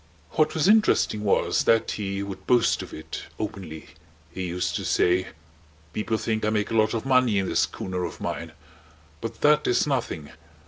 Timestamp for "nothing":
9.85-10.31